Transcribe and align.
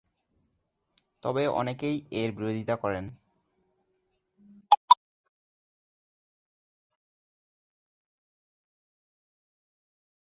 তবে 1.23 1.43
অনেকেই 1.59 1.95
এর 2.11 2.29
বিরোধিতা 2.31 2.75
করেন। 2.75 3.05